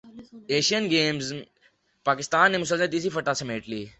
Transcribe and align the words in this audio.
Asian 0.47 0.83
games 0.89 1.33
Pakistan 2.05 2.51
نے 2.51 2.57
مسلسل 2.57 2.91
تیسری 2.91 3.09
فتح 3.09 3.33
سمیٹ 3.33 3.63
لی 3.69 3.83